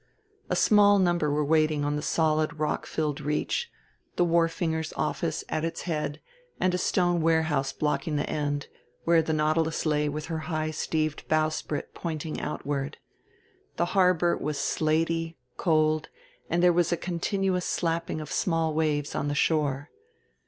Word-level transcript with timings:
A 0.49 0.55
small 0.55 0.97
number 0.97 1.29
were 1.31 1.45
waiting 1.45 1.85
on 1.85 1.95
the 1.95 2.01
solid 2.01 2.57
rock 2.59 2.87
filled 2.87 3.21
reach, 3.21 3.69
the 4.15 4.25
wharfinger's 4.25 4.93
office 4.93 5.43
at 5.47 5.63
its 5.63 5.83
head 5.83 6.19
and 6.59 6.73
a 6.73 6.79
stone 6.79 7.21
warehouse 7.21 7.71
blocking 7.71 8.15
the 8.15 8.27
end, 8.27 8.65
where 9.03 9.21
the 9.21 9.31
Nautilus 9.31 9.85
lay 9.85 10.09
with 10.09 10.25
her 10.25 10.39
high 10.49 10.71
steeved 10.71 11.27
bowsprit 11.27 11.93
pointing 11.93 12.41
outward. 12.41 12.97
The 13.75 13.85
harbor 13.93 14.35
was 14.35 14.57
slaty, 14.57 15.37
cold, 15.55 16.09
and 16.49 16.63
there 16.63 16.73
was 16.73 16.91
a 16.91 16.97
continuous 16.97 17.65
slapping 17.65 18.19
of 18.19 18.31
small 18.31 18.73
waves 18.73 19.13
on 19.13 19.27
the 19.27 19.35
shore. 19.35 19.91